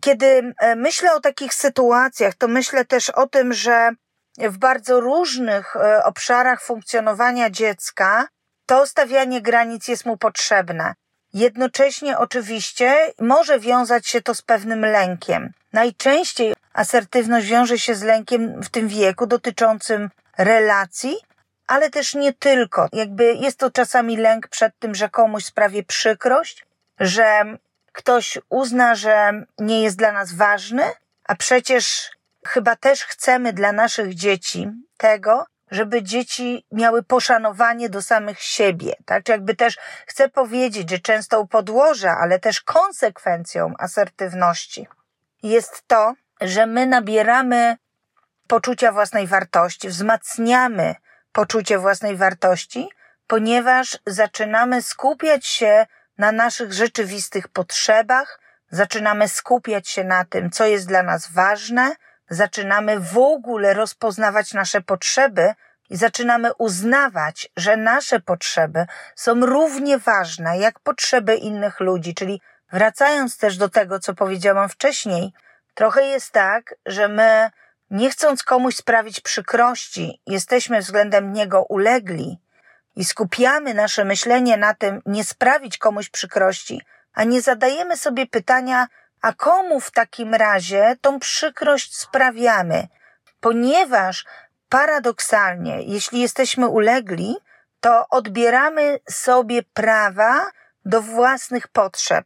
Kiedy 0.00 0.54
e, 0.60 0.76
myślę 0.76 1.14
o 1.14 1.20
takich 1.20 1.54
sytuacjach, 1.54 2.34
to 2.34 2.48
myślę 2.48 2.84
też 2.84 3.10
o 3.10 3.26
tym, 3.26 3.52
że 3.52 3.90
w 4.38 4.58
bardzo 4.58 5.00
różnych 5.00 5.76
e, 5.76 6.04
obszarach 6.04 6.62
funkcjonowania 6.62 7.50
dziecka 7.50 8.28
to 8.66 8.86
stawianie 8.86 9.42
granic 9.42 9.88
jest 9.88 10.06
mu 10.06 10.16
potrzebne. 10.16 10.94
Jednocześnie 11.32 12.18
oczywiście 12.18 13.12
może 13.20 13.60
wiązać 13.60 14.06
się 14.06 14.22
to 14.22 14.34
z 14.34 14.42
pewnym 14.42 14.80
lękiem. 14.80 15.52
Najczęściej 15.74 16.54
asertywność 16.72 17.46
wiąże 17.46 17.78
się 17.78 17.94
z 17.94 18.02
lękiem 18.02 18.62
w 18.62 18.68
tym 18.68 18.88
wieku 18.88 19.26
dotyczącym 19.26 20.10
relacji, 20.38 21.16
ale 21.66 21.90
też 21.90 22.14
nie 22.14 22.32
tylko. 22.32 22.88
Jakby 22.92 23.34
jest 23.34 23.58
to 23.58 23.70
czasami 23.70 24.16
lęk 24.16 24.48
przed 24.48 24.78
tym, 24.78 24.94
że 24.94 25.08
komuś 25.08 25.44
sprawi 25.44 25.84
przykrość, 25.84 26.66
że 27.00 27.44
ktoś 27.92 28.38
uzna, 28.48 28.94
że 28.94 29.32
nie 29.58 29.82
jest 29.82 29.96
dla 29.96 30.12
nas 30.12 30.32
ważny, 30.32 30.82
a 31.24 31.34
przecież 31.34 32.10
chyba 32.46 32.76
też 32.76 33.04
chcemy 33.04 33.52
dla 33.52 33.72
naszych 33.72 34.14
dzieci 34.14 34.70
tego, 34.96 35.44
żeby 35.70 36.02
dzieci 36.02 36.64
miały 36.72 37.02
poszanowanie 37.02 37.88
do 37.88 38.02
samych 38.02 38.40
siebie, 38.40 38.92
tak? 39.04 39.24
Czy 39.24 39.32
jakby 39.32 39.56
też 39.56 39.76
chcę 40.06 40.28
powiedzieć, 40.28 40.90
że 40.90 40.98
często 40.98 41.40
u 41.40 41.46
podłoża, 41.46 42.16
ale 42.20 42.38
też 42.38 42.60
konsekwencją 42.60 43.74
asertywności 43.78 44.86
jest 45.44 45.82
to, 45.86 46.14
że 46.40 46.66
my 46.66 46.86
nabieramy 46.86 47.76
poczucia 48.48 48.92
własnej 48.92 49.26
wartości, 49.26 49.88
wzmacniamy 49.88 50.94
poczucie 51.32 51.78
własnej 51.78 52.16
wartości, 52.16 52.88
ponieważ 53.26 53.98
zaczynamy 54.06 54.82
skupiać 54.82 55.46
się 55.46 55.86
na 56.18 56.32
naszych 56.32 56.72
rzeczywistych 56.72 57.48
potrzebach, 57.48 58.40
zaczynamy 58.70 59.28
skupiać 59.28 59.88
się 59.88 60.04
na 60.04 60.24
tym, 60.24 60.50
co 60.50 60.66
jest 60.66 60.88
dla 60.88 61.02
nas 61.02 61.32
ważne, 61.32 61.96
zaczynamy 62.30 63.00
w 63.00 63.18
ogóle 63.18 63.74
rozpoznawać 63.74 64.52
nasze 64.52 64.80
potrzeby 64.80 65.54
i 65.90 65.96
zaczynamy 65.96 66.54
uznawać, 66.54 67.48
że 67.56 67.76
nasze 67.76 68.20
potrzeby 68.20 68.86
są 69.16 69.46
równie 69.46 69.98
ważne 69.98 70.58
jak 70.58 70.80
potrzeby 70.80 71.34
innych 71.34 71.80
ludzi, 71.80 72.14
czyli 72.14 72.40
wracając 72.72 73.38
też 73.38 73.56
do 73.56 73.68
tego, 73.68 73.98
co 73.98 74.14
powiedziałam 74.14 74.68
wcześniej, 74.68 75.32
trochę 75.74 76.04
jest 76.04 76.30
tak, 76.30 76.74
że 76.86 77.08
my, 77.08 77.50
nie 77.90 78.10
chcąc 78.10 78.42
komuś 78.42 78.76
sprawić 78.76 79.20
przykrości, 79.20 80.22
jesteśmy 80.26 80.80
względem 80.80 81.32
niego 81.32 81.62
ulegli 81.62 82.38
i 82.96 83.04
skupiamy 83.04 83.74
nasze 83.74 84.04
myślenie 84.04 84.56
na 84.56 84.74
tym, 84.74 85.02
nie 85.06 85.24
sprawić 85.24 85.78
komuś 85.78 86.08
przykrości, 86.08 86.82
a 87.14 87.24
nie 87.24 87.42
zadajemy 87.42 87.96
sobie 87.96 88.26
pytania, 88.26 88.86
a 89.22 89.32
komu 89.32 89.80
w 89.80 89.90
takim 89.90 90.34
razie 90.34 90.96
tą 91.00 91.20
przykrość 91.20 91.96
sprawiamy? 91.96 92.88
Ponieważ 93.40 94.24
paradoksalnie, 94.68 95.82
jeśli 95.82 96.20
jesteśmy 96.20 96.68
ulegli, 96.68 97.36
to 97.80 98.08
odbieramy 98.08 98.98
sobie 99.10 99.62
prawa 99.62 100.50
do 100.84 101.02
własnych 101.02 101.68
potrzeb. 101.68 102.24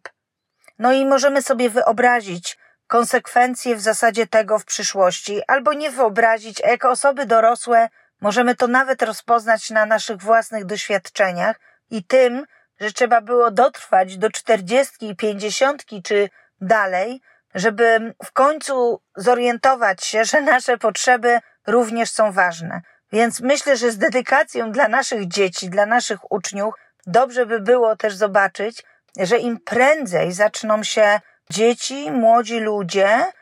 No 0.79 0.93
i 0.93 1.07
możemy 1.07 1.43
sobie 1.43 1.71
wyobrazić 1.71 2.59
konsekwencje 2.87 3.77
w 3.77 3.81
zasadzie 3.81 4.27
tego 4.27 4.59
w 4.59 4.65
przyszłości, 4.65 5.41
albo 5.47 5.73
nie 5.73 5.91
wyobrazić, 5.91 6.65
a 6.65 6.69
jako 6.69 6.91
osoby 6.91 7.27
dorosłe 7.27 7.89
możemy 8.21 8.55
to 8.55 8.67
nawet 8.67 9.03
rozpoznać 9.03 9.71
na 9.71 9.87
naszych 9.87 10.17
własnych 10.17 10.65
doświadczeniach 10.65 11.61
i 11.91 12.05
tym, 12.05 12.47
że 12.81 12.93
trzeba 12.93 13.21
było 13.21 13.51
dotrwać 13.51 14.19
do 14.19 14.31
czterdziestki, 14.31 15.17
pięćdziesiątki 15.17 16.03
czy 16.03 16.29
dalej, 16.61 17.21
żeby 17.55 18.15
w 18.25 18.33
końcu 18.33 19.03
zorientować 19.17 20.05
się, 20.05 20.25
że 20.25 20.41
nasze 20.41 20.79
potrzeby 20.79 21.39
również 21.67 22.11
są 22.11 22.33
ważne. 22.33 22.81
Więc 23.13 23.41
myślę, 23.41 23.77
że 23.77 23.91
z 23.91 23.99
dedykacją 23.99 24.73
dla 24.73 24.89
naszych 24.89 25.29
dzieci, 25.29 25.71
dla 25.71 25.87
naszych 25.87 26.33
uczniów, 26.33 26.75
dobrze 27.07 27.47
by 27.47 27.61
było 27.61 27.97
też 27.97 28.15
zobaczyć, 28.15 28.85
że 29.17 29.39
im 29.39 29.61
prędzej 29.61 30.33
zaczną 30.33 30.83
się 30.83 31.21
dzieci, 31.51 32.11
młodzi 32.11 32.61
ludzie 32.61 33.33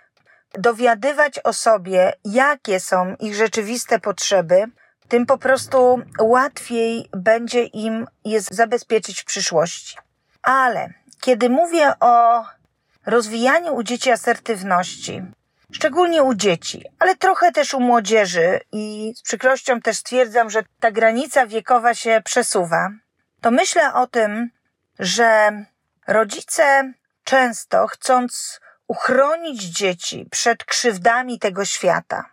dowiadywać 0.53 1.39
o 1.39 1.53
sobie, 1.53 2.13
jakie 2.25 2.81
są 2.81 3.15
ich 3.21 3.35
rzeczywiste 3.35 3.99
potrzeby, 3.99 4.65
tym 5.09 5.27
po 5.27 5.39
prostu 5.39 6.03
łatwiej 6.21 7.09
będzie 7.13 7.65
im 7.65 8.07
je 8.25 8.41
zabezpieczyć 8.41 9.21
w 9.21 9.25
przyszłości. 9.25 9.97
Ale 10.43 10.93
kiedy 11.21 11.51
mówię 11.51 11.93
o 12.01 12.45
rozwijaniu 13.07 13.75
u 13.75 13.83
dzieci 13.83 14.11
asertywności, 14.11 15.23
szczególnie 15.73 16.23
u 16.23 16.35
dzieci, 16.35 16.85
ale 16.99 17.17
trochę 17.17 17.53
też 17.53 17.75
u 17.75 17.81
młodzieży 17.81 18.61
i 18.73 19.13
z 19.17 19.23
przykrością 19.23 19.81
też 19.81 19.97
stwierdzam, 19.97 20.51
że 20.51 20.63
ta 20.81 20.91
granica 20.91 21.47
wiekowa 21.47 21.95
się 21.95 22.23
przesuwa, 22.25 22.91
to 23.41 23.51
myślę 23.51 23.95
o 23.95 24.07
tym, 24.07 24.51
że 24.99 25.65
rodzice 26.07 26.93
często 27.25 27.87
chcąc 27.87 28.61
uchronić 28.87 29.63
dzieci 29.63 30.29
przed 30.31 30.65
krzywdami 30.65 31.39
tego 31.39 31.65
świata, 31.65 32.25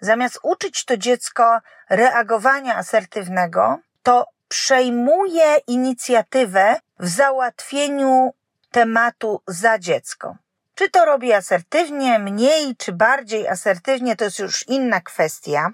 zamiast 0.00 0.38
uczyć 0.42 0.84
to 0.84 0.96
dziecko 0.96 1.60
reagowania 1.90 2.76
asertywnego, 2.76 3.78
to 4.02 4.26
przejmuje 4.48 5.56
inicjatywę 5.66 6.80
w 6.98 7.08
załatwieniu 7.08 8.34
tematu 8.70 9.42
za 9.46 9.78
dziecko. 9.78 10.36
Czy 10.74 10.90
to 10.90 11.04
robi 11.04 11.32
asertywnie, 11.32 12.18
mniej 12.18 12.76
czy 12.76 12.92
bardziej 12.92 13.48
asertywnie, 13.48 14.16
to 14.16 14.24
jest 14.24 14.38
już 14.38 14.68
inna 14.68 15.00
kwestia. 15.00 15.70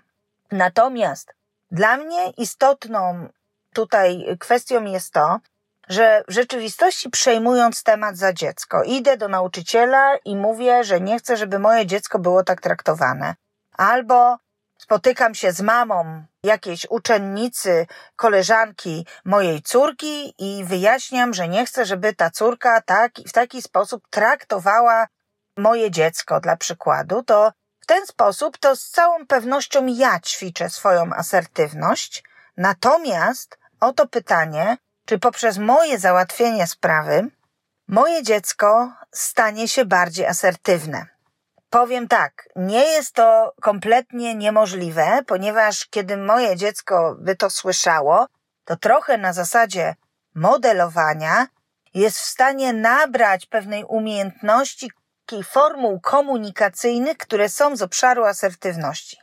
Natomiast 0.53 1.35
dla 1.71 1.97
mnie 1.97 2.31
istotną 2.31 3.29
tutaj 3.73 4.37
kwestią 4.41 4.85
jest 4.85 5.13
to, 5.13 5.41
że 5.91 6.25
w 6.29 6.33
rzeczywistości 6.33 7.11
przejmując 7.11 7.83
temat 7.83 8.17
za 8.17 8.33
dziecko, 8.33 8.83
idę 8.83 9.17
do 9.17 9.29
nauczyciela 9.29 10.17
i 10.25 10.37
mówię, 10.37 10.85
że 10.85 11.01
nie 11.01 11.19
chcę, 11.19 11.37
żeby 11.37 11.59
moje 11.59 11.87
dziecko 11.87 12.19
było 12.19 12.45
tak 12.45 12.61
traktowane. 12.61 13.35
Albo 13.73 14.39
spotykam 14.79 15.35
się 15.35 15.53
z 15.53 15.61
mamą 15.61 16.25
jakiejś 16.43 16.87
uczennicy, 16.91 17.87
koleżanki 18.17 19.07
mojej 19.25 19.63
córki 19.63 20.35
i 20.39 20.65
wyjaśniam, 20.65 21.35
że 21.35 21.49
nie 21.49 21.67
chcę, 21.67 21.87
żeby 21.87 22.15
ta 22.15 22.31
córka 22.31 22.81
tak, 22.81 23.13
w 23.27 23.33
taki 23.33 23.63
sposób 23.63 24.03
traktowała 24.11 25.07
moje 25.57 25.91
dziecko, 25.91 26.41
dla 26.41 26.57
przykładu, 26.57 27.23
to 27.23 27.53
w 27.81 27.87
ten 27.87 28.07
sposób 28.07 28.59
to 28.59 28.77
z 28.77 28.91
całą 28.91 29.27
pewnością 29.27 29.87
ja 29.87 30.21
ćwiczę 30.21 30.71
swoją 30.71 31.15
asertywność. 31.15 32.25
Natomiast 32.57 33.59
oto 33.81 34.07
pytanie, 34.07 34.77
czy 35.11 35.19
poprzez 35.19 35.59
moje 35.59 35.99
załatwienie 35.99 36.67
sprawy 36.67 37.31
moje 37.89 38.23
dziecko 38.23 38.93
stanie 39.13 39.69
się 39.69 39.85
bardziej 39.85 40.27
asertywne. 40.27 41.07
Powiem 41.71 42.09
tak, 42.09 42.49
nie 42.57 42.85
jest 42.85 43.15
to 43.15 43.55
kompletnie 43.61 44.35
niemożliwe, 44.35 45.19
ponieważ 45.27 45.87
kiedy 45.87 46.17
moje 46.17 46.57
dziecko 46.57 47.17
by 47.19 47.37
to 47.37 47.51
słyszało, 47.51 48.27
to 48.65 48.77
trochę 48.77 49.19
na 49.19 49.33
zasadzie 49.33 49.95
modelowania 50.35 51.47
jest 51.95 52.19
w 52.19 52.25
stanie 52.25 52.73
nabrać 52.73 53.47
pewnej 53.47 53.85
umiejętności 53.85 54.91
i 55.33 55.45
formuł 55.45 56.01
komunikacyjnych, 56.01 57.17
które 57.17 57.49
są 57.49 57.77
z 57.77 57.83
obszaru 57.83 58.25
asertywności. 58.25 59.17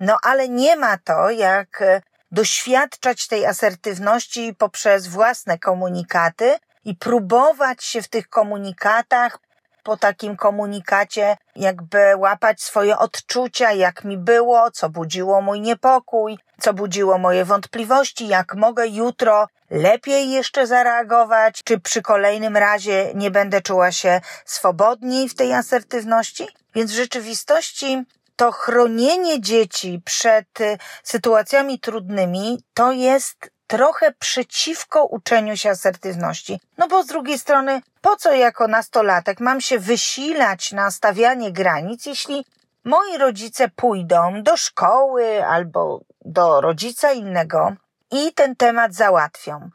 No 0.00 0.18
ale 0.22 0.48
nie 0.48 0.76
ma 0.76 0.98
to 0.98 1.30
jak 1.30 1.82
doświadczać 2.32 3.26
tej 3.26 3.46
asertywności 3.46 4.54
poprzez 4.58 5.06
własne 5.06 5.58
komunikaty 5.58 6.58
i 6.84 6.94
próbować 6.94 7.84
się 7.84 8.02
w 8.02 8.08
tych 8.08 8.28
komunikatach 8.28 9.38
po 9.82 9.96
takim 9.96 10.36
komunikacie, 10.36 11.36
jakby 11.56 12.16
łapać 12.16 12.62
swoje 12.62 12.98
odczucia, 12.98 13.72
jak 13.72 14.04
mi 14.04 14.18
było, 14.18 14.70
co 14.70 14.88
budziło 14.88 15.40
mój 15.40 15.60
niepokój, 15.60 16.38
co 16.60 16.74
budziło 16.74 17.18
moje 17.18 17.44
wątpliwości, 17.44 18.28
jak 18.28 18.54
mogę 18.54 18.88
jutro 18.88 19.48
lepiej 19.70 20.30
jeszcze 20.30 20.66
zareagować, 20.66 21.60
czy 21.64 21.80
przy 21.80 22.02
kolejnym 22.02 22.56
razie 22.56 23.12
nie 23.14 23.30
będę 23.30 23.60
czuła 23.62 23.92
się 23.92 24.20
swobodniej 24.44 25.28
w 25.28 25.34
tej 25.34 25.54
asertywności. 25.54 26.48
Więc 26.74 26.92
w 26.92 26.94
rzeczywistości 26.94 28.04
to 28.38 28.52
chronienie 28.52 29.40
dzieci 29.40 30.02
przed 30.04 30.60
y, 30.60 30.78
sytuacjami 31.02 31.80
trudnymi 31.80 32.62
to 32.74 32.92
jest 32.92 33.50
trochę 33.66 34.12
przeciwko 34.12 35.04
uczeniu 35.04 35.56
się 35.56 35.70
asertywności. 35.70 36.60
No 36.78 36.88
bo 36.88 37.02
z 37.02 37.06
drugiej 37.06 37.38
strony, 37.38 37.82
po 38.00 38.16
co 38.16 38.32
jako 38.32 38.68
nastolatek 38.68 39.40
mam 39.40 39.60
się 39.60 39.78
wysilać 39.78 40.72
na 40.72 40.90
stawianie 40.90 41.52
granic, 41.52 42.06
jeśli 42.06 42.44
moi 42.84 43.18
rodzice 43.18 43.68
pójdą 43.68 44.42
do 44.42 44.56
szkoły 44.56 45.46
albo 45.46 46.00
do 46.24 46.60
rodzica 46.60 47.12
innego 47.12 47.72
i 48.10 48.32
ten 48.32 48.56
temat 48.56 48.94
załatwią? 48.94 49.70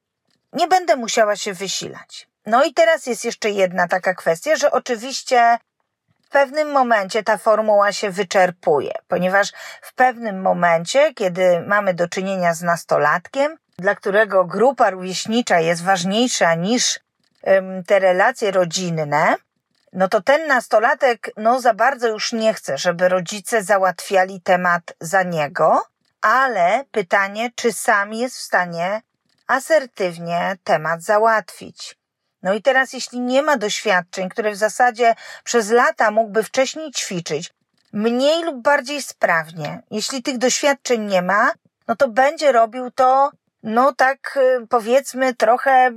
Nie 0.53 0.67
będę 0.67 0.95
musiała 0.95 1.35
się 1.35 1.53
wysilać. 1.53 2.27
No 2.45 2.63
i 2.63 2.73
teraz 2.73 3.05
jest 3.05 3.25
jeszcze 3.25 3.49
jedna 3.49 3.87
taka 3.87 4.13
kwestia, 4.13 4.55
że 4.55 4.71
oczywiście 4.71 5.57
pewnym 6.33 6.71
momencie 6.71 7.23
ta 7.23 7.37
formuła 7.37 7.91
się 7.91 8.11
wyczerpuje, 8.11 8.93
ponieważ 9.07 9.51
w 9.81 9.93
pewnym 9.93 10.41
momencie, 10.41 11.13
kiedy 11.13 11.61
mamy 11.67 11.93
do 11.93 12.07
czynienia 12.07 12.53
z 12.53 12.61
nastolatkiem, 12.61 13.57
dla 13.77 13.95
którego 13.95 14.45
grupa 14.45 14.89
rówieśnicza 14.89 15.59
jest 15.59 15.83
ważniejsza 15.83 16.55
niż 16.55 16.99
te 17.87 17.99
relacje 17.99 18.51
rodzinne, 18.51 19.35
no 19.93 20.07
to 20.07 20.21
ten 20.21 20.47
nastolatek 20.47 21.29
no 21.37 21.61
za 21.61 21.73
bardzo 21.73 22.07
już 22.07 22.33
nie 22.33 22.53
chce, 22.53 22.77
żeby 22.77 23.09
rodzice 23.09 23.63
załatwiali 23.63 24.41
temat 24.41 24.83
za 24.99 25.23
niego, 25.23 25.83
ale 26.21 26.85
pytanie, 26.91 27.51
czy 27.55 27.73
sam 27.73 28.13
jest 28.13 28.37
w 28.37 28.41
stanie 28.41 29.01
asertywnie 29.47 30.57
temat 30.63 31.03
załatwić. 31.03 32.02
No 32.43 32.53
i 32.53 32.61
teraz, 32.61 32.93
jeśli 32.93 33.19
nie 33.19 33.41
ma 33.41 33.57
doświadczeń, 33.57 34.29
które 34.29 34.51
w 34.51 34.55
zasadzie 34.55 35.15
przez 35.43 35.71
lata 35.71 36.11
mógłby 36.11 36.43
wcześniej 36.43 36.91
ćwiczyć, 36.91 37.53
mniej 37.93 38.43
lub 38.43 38.61
bardziej 38.61 39.01
sprawnie, 39.01 39.81
jeśli 39.91 40.23
tych 40.23 40.37
doświadczeń 40.37 41.05
nie 41.05 41.21
ma, 41.21 41.51
no 41.87 41.95
to 41.95 42.07
będzie 42.07 42.51
robił 42.51 42.91
to, 42.91 43.31
no 43.63 43.93
tak 43.93 44.37
y, 44.37 44.67
powiedzmy, 44.67 45.35
trochę 45.35 45.91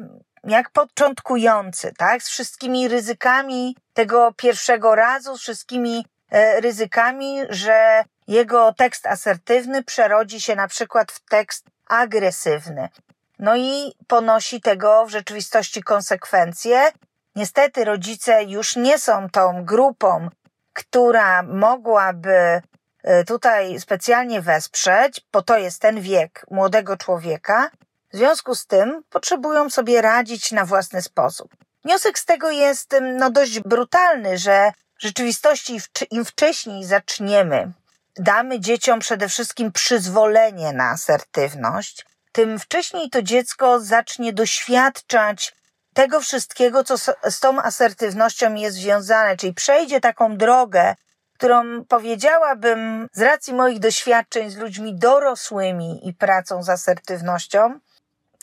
jak 0.45 0.71
początkujący, 0.71 1.93
tak? 1.99 2.23
Z 2.23 2.29
wszystkimi 2.29 2.89
ryzykami 2.89 3.77
tego 3.93 4.33
pierwszego 4.37 4.95
razu, 4.95 5.39
z 5.39 5.41
wszystkimi 5.41 6.07
e, 6.31 6.61
ryzykami, 6.61 7.41
że 7.49 8.05
jego 8.29 8.73
tekst 8.73 9.07
asertywny 9.07 9.85
przerodzi 9.85 10.41
się 10.41 10.57
na 10.57 10.69
przykład 10.69 11.13
w 11.13 11.21
tekst 11.29 11.67
agresywny. 11.89 12.89
No 13.39 13.57
i 13.57 13.93
ponosi 14.07 14.61
tego 14.61 15.07
w 15.07 15.11
rzeczywistości 15.11 15.83
konsekwencje. 15.83 16.93
Niestety 17.37 17.85
rodzice 17.85 18.45
już 18.45 18.77
nie 18.77 18.99
są 18.99 19.31
tą 19.31 19.65
grupą, 19.65 20.29
która 20.73 21.43
mogłaby 21.43 22.63
e, 23.03 23.25
tutaj 23.25 23.81
specjalnie 23.81 24.43
wesprzeć, 24.43 25.21
bo 25.33 25.43
to 25.43 25.59
jest 25.59 25.81
ten 25.81 26.01
wiek 26.01 26.47
młodego 26.51 26.97
człowieka. 26.97 27.71
W 28.13 28.17
związku 28.17 28.55
z 28.55 28.67
tym 28.67 29.03
potrzebują 29.11 29.71
sobie 29.71 30.03
radzić 30.03 30.53
na 30.53 30.65
własny 30.65 31.03
sposób. 31.03 31.57
Wniosek 31.85 32.19
z 32.19 32.25
tego 32.25 32.51
jest 32.51 32.97
no, 33.03 33.31
dość 33.31 33.61
brutalny, 33.61 34.39
że 34.39 34.73
w 34.99 35.03
rzeczywistości 35.03 35.81
im 36.11 36.25
wcześniej 36.25 36.85
zaczniemy, 36.85 37.73
damy 38.17 38.61
dzieciom 38.61 39.01
przede 39.01 39.29
wszystkim 39.29 39.73
przyzwolenie 39.73 40.73
na 40.73 40.91
asertywność, 40.91 42.07
tym 42.37 42.59
wcześniej 42.59 43.11
to 43.11 43.23
dziecko 43.23 43.81
zacznie 43.81 44.33
doświadczać 44.33 45.55
tego 45.95 46.21
wszystkiego, 46.21 46.85
co 46.85 46.97
z 47.31 47.41
tą 47.41 47.63
asertywnością 47.63 48.55
jest 48.55 48.77
związane, 48.77 49.37
czyli 49.37 49.55
przejdzie 49.55 50.01
taką 50.01 50.37
drogę, 50.37 50.95
którą 51.35 51.85
powiedziałabym 51.85 53.09
z 53.13 53.23
racji 53.23 53.55
moich 53.55 53.79
doświadczeń 53.79 54.51
z 54.51 54.57
ludźmi 54.57 54.99
dorosłymi 54.99 56.09
i 56.09 56.15
pracą 56.15 56.63
z 56.63 56.69
asertywnością, 56.69 57.81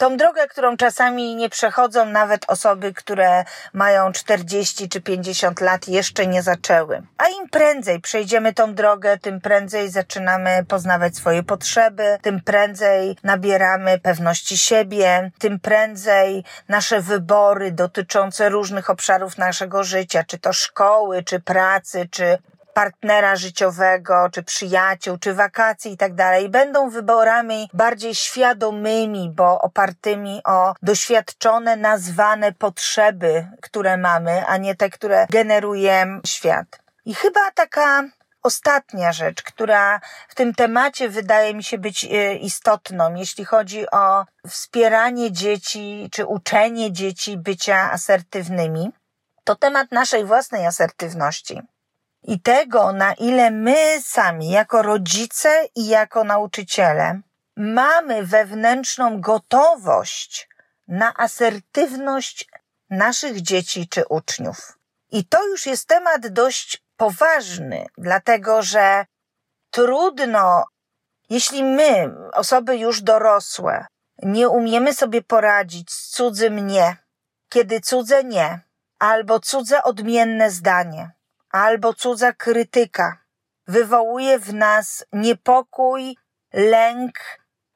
tą 0.03 0.17
drogę, 0.17 0.47
którą 0.47 0.77
czasami 0.77 1.35
nie 1.35 1.49
przechodzą 1.49 2.05
nawet 2.05 2.45
osoby, 2.47 2.93
które 2.93 3.43
mają 3.73 4.11
40 4.11 4.89
czy 4.89 5.01
50 5.01 5.61
lat, 5.61 5.87
jeszcze 5.87 6.27
nie 6.27 6.41
zaczęły. 6.41 7.03
A 7.17 7.27
im 7.27 7.49
prędzej 7.49 8.01
przejdziemy 8.01 8.53
tą 8.53 8.73
drogę, 8.73 9.17
tym 9.17 9.41
prędzej 9.41 9.89
zaczynamy 9.89 10.65
poznawać 10.67 11.15
swoje 11.15 11.43
potrzeby, 11.43 12.17
tym 12.21 12.41
prędzej 12.41 13.17
nabieramy 13.23 13.99
pewności 13.99 14.57
siebie, 14.57 15.31
tym 15.39 15.59
prędzej 15.59 16.43
nasze 16.69 17.01
wybory 17.01 17.71
dotyczące 17.71 18.49
różnych 18.49 18.89
obszarów 18.89 19.37
naszego 19.37 19.83
życia, 19.83 20.23
czy 20.27 20.39
to 20.39 20.53
szkoły, 20.53 21.23
czy 21.23 21.39
pracy, 21.39 22.07
czy 22.11 22.37
partnera 22.73 23.35
życiowego, 23.35 24.29
czy 24.31 24.43
przyjaciół, 24.43 25.17
czy 25.17 25.33
wakacji 25.33 25.91
i 25.91 25.97
tak 25.97 26.13
dalej, 26.15 26.49
będą 26.49 26.89
wyborami 26.89 27.69
bardziej 27.73 28.15
świadomymi, 28.15 29.31
bo 29.35 29.61
opartymi 29.61 30.41
o 30.45 30.73
doświadczone, 30.81 31.75
nazwane 31.75 32.51
potrzeby, 32.51 33.47
które 33.61 33.97
mamy, 33.97 34.45
a 34.45 34.57
nie 34.57 34.75
te, 34.75 34.89
które 34.89 35.27
generuje 35.29 36.19
świat. 36.25 36.79
I 37.05 37.15
chyba 37.15 37.51
taka 37.51 38.03
ostatnia 38.43 39.11
rzecz, 39.11 39.41
która 39.41 40.01
w 40.29 40.35
tym 40.35 40.53
temacie 40.53 41.09
wydaje 41.09 41.53
mi 41.53 41.63
się 41.63 41.77
być 41.77 42.05
e, 42.05 42.35
istotną, 42.35 43.15
jeśli 43.15 43.45
chodzi 43.45 43.91
o 43.91 44.25
wspieranie 44.47 45.31
dzieci 45.31 46.09
czy 46.11 46.25
uczenie 46.25 46.91
dzieci 46.91 47.37
bycia 47.37 47.91
asertywnymi, 47.91 48.91
to 49.43 49.55
temat 49.55 49.91
naszej 49.91 50.25
własnej 50.25 50.65
asertywności 50.65 51.61
i 52.23 52.39
tego, 52.39 52.93
na 52.93 53.13
ile 53.13 53.51
my 53.51 54.01
sami, 54.01 54.49
jako 54.49 54.81
rodzice 54.81 55.65
i 55.75 55.87
jako 55.87 56.23
nauczyciele, 56.23 57.21
mamy 57.57 58.25
wewnętrzną 58.25 59.21
gotowość 59.21 60.49
na 60.87 61.13
asertywność 61.17 62.49
naszych 62.89 63.41
dzieci 63.41 63.87
czy 63.87 64.05
uczniów. 64.09 64.77
I 65.11 65.25
to 65.25 65.47
już 65.47 65.65
jest 65.65 65.87
temat 65.87 66.27
dość 66.27 66.83
poważny, 66.97 67.85
dlatego 67.97 68.61
że 68.61 69.05
trudno, 69.71 70.63
jeśli 71.29 71.63
my, 71.63 72.15
osoby 72.33 72.77
już 72.77 73.01
dorosłe, 73.01 73.85
nie 74.23 74.49
umiemy 74.49 74.93
sobie 74.93 75.21
poradzić 75.21 75.91
z 75.91 76.09
cudzym 76.09 76.67
nie, 76.67 76.97
kiedy 77.49 77.81
cudze 77.81 78.23
nie, 78.23 78.59
albo 78.99 79.39
cudze 79.39 79.83
odmienne 79.83 80.51
zdanie, 80.51 81.11
albo 81.53 81.93
cudza 81.93 82.33
krytyka 82.33 83.17
wywołuje 83.67 84.39
w 84.39 84.53
nas 84.53 85.05
niepokój, 85.13 86.17
lęk, 86.53 87.19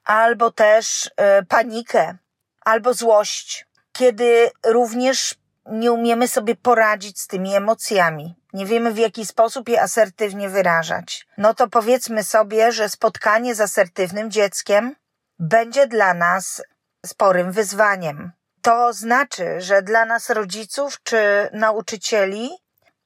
albo 0.04 0.52
też 0.52 1.12
e, 1.16 1.44
panikę, 1.44 2.18
albo 2.62 2.94
złość, 2.94 3.68
kiedy 3.92 4.52
również 4.66 5.36
nie 5.66 5.92
umiemy 5.92 6.28
sobie 6.28 6.56
poradzić 6.56 7.22
z 7.22 7.28
tymi 7.28 7.56
emocjami. 7.56 8.36
Nie 8.54 8.66
wiemy 8.66 8.92
w 8.92 8.98
jaki 8.98 9.26
sposób 9.26 9.70
je 9.70 9.82
asertywnie 9.82 10.50
wyrażać. 10.50 11.28
No 11.38 11.54
to 11.54 11.68
powiedzmy 11.68 12.24
sobie, 12.24 12.72
że 12.72 12.90
spotkanie 12.90 13.56
z 13.56 13.62
asertywnym 13.62 14.32
dzieckiem 14.32 14.96
będzie 15.40 15.88
dla 15.88 16.14
nas 16.14 16.64
sporym 17.06 17.52
wyzwaniem. 17.52 18.32
To 18.62 18.94
znaczy, 18.94 19.62
że 19.62 19.82
dla 19.82 20.06
nas 20.06 20.30
rodziców 20.30 21.04
czy 21.04 21.50
nauczycieli 21.54 22.50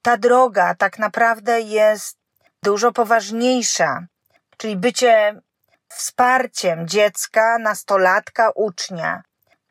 ta 0.02 0.18
droga 0.18 0.76
tak 0.76 1.00
naprawdę 1.00 1.62
jest 1.62 2.18
dużo 2.64 2.92
poważniejsza, 2.92 4.06
czyli 4.58 4.78
bycie 4.78 5.42
wsparciem 5.88 6.88
dziecka, 6.88 7.58
nastolatka, 7.58 8.52
ucznia 8.56 9.24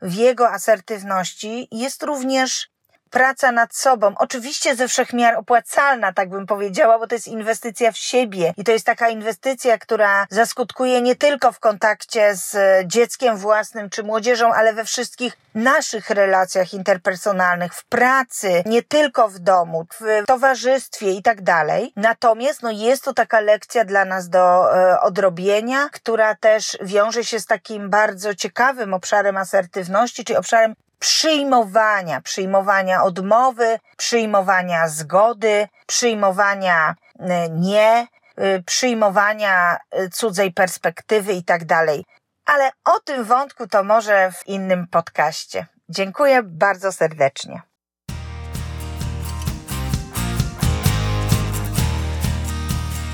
w 0.03 0.15
jego 0.15 0.51
asertywności 0.51 1.69
jest 1.71 2.03
również 2.03 2.70
praca 3.11 3.53
nad 3.53 3.75
sobą. 3.75 4.15
Oczywiście 4.19 4.77
ze 4.77 4.89
wszechmiar 4.89 5.35
opłacalna, 5.35 6.13
tak 6.13 6.31
bym 6.31 6.47
powiedziała, 6.47 6.99
bo 6.99 7.07
to 7.07 7.15
jest 7.15 7.29
inwestycja 7.29 7.93
w 7.93 7.97
siebie 7.97 8.55
i 8.57 8.65
to 8.65 8.73
jest 8.73 8.87
taka 8.87 9.09
inwestycja, 9.09 9.79
która 9.79 10.27
zaskutkuje 10.31 11.03
nie 11.03 11.17
tylko 11.17 11.53
w 11.53 11.59
kontakcie 11.59 12.35
z 12.35 12.57
dzieckiem 12.87 13.37
własnym 13.37 13.91
czy 13.91 14.03
młodzieżą, 14.03 14.53
ale 14.53 14.73
we 14.73 14.85
wszystkich 14.85 15.37
naszych 15.55 16.11
relacjach 16.11 16.75
interpersonalnych, 16.75 17.75
w 17.75 17.85
pracy, 17.85 18.63
nie 18.67 18.83
tylko 18.83 19.29
w 19.29 19.39
domu, 19.39 19.87
w 20.01 20.27
towarzystwie 20.27 21.11
i 21.11 21.23
tak 21.23 21.43
dalej. 21.43 21.93
Natomiast 21.97 22.63
no, 22.63 22.71
jest 22.71 23.05
to 23.05 23.15
taka 23.15 23.41
lekcja 23.41 23.85
dla 23.85 24.05
nas 24.05 24.29
do 24.29 24.77
e, 24.77 25.01
odrobienia, 25.01 25.89
która 25.93 26.35
też 26.35 26.79
wiąże 26.83 27.25
się 27.25 27.41
z 27.41 27.47
takim 27.47 27.91
bardzo 27.91 28.35
ciekawym 28.35 28.95
obszarem 28.95 29.37
asertywności, 29.37 30.25
czyli 30.25 30.37
obszarem 30.37 30.75
przyjmowania, 31.01 32.21
przyjmowania 32.21 33.03
odmowy, 33.03 33.79
przyjmowania 33.97 34.89
zgody, 34.89 35.69
przyjmowania 35.87 36.95
e, 37.19 37.49
nie, 37.51 38.07
e, 38.37 38.63
przyjmowania 38.63 39.79
e, 39.91 40.09
cudzej 40.09 40.53
perspektywy 40.53 41.33
i 41.33 41.45
tak 41.45 41.65
dalej. 41.65 42.05
Ale 42.45 42.71
o 42.85 43.01
tym 43.01 43.25
wątku 43.25 43.67
to 43.67 43.85
może 43.85 44.33
w 44.33 44.47
innym 44.47 44.87
podcaście. 44.87 45.67
Dziękuję 45.89 46.43
bardzo 46.43 46.93
serdecznie. 46.93 47.63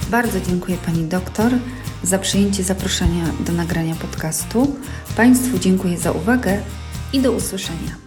Bardzo 0.09 0.40
dziękuję 0.40 0.77
Pani 0.87 1.05
doktor 1.05 1.53
za 2.03 2.18
przyjęcie 2.18 2.62
zaproszenia 2.62 3.25
do 3.40 3.53
nagrania 3.53 3.94
podcastu. 3.94 4.77
Państwu 5.16 5.59
dziękuję 5.59 5.99
za 5.99 6.12
uwagę 6.12 6.62
i 7.16 7.20
do 7.20 7.33
usłyszenia. 7.33 8.05